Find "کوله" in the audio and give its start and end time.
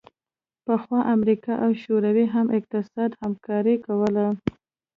3.85-4.27